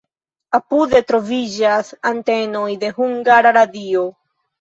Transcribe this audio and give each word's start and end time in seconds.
Apude 0.59 1.01
troviĝas 1.11 1.91
antenoj 2.11 2.71
de 2.85 2.89
Hungara 3.01 3.53
Radio. 3.59 4.03